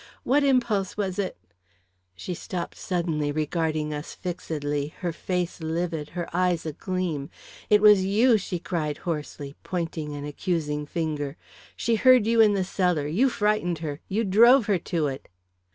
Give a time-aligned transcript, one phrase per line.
[0.23, 1.37] What impulse was it"
[2.15, 7.29] She stopped suddenly, regarding us fixedly, her face livid, her eyes agleam.
[7.69, 11.37] "It was you!" she cried hoarsely, pointing an accusing finger.
[11.75, 15.27] "She heard you in the cellar you frightened her you drove her to it!"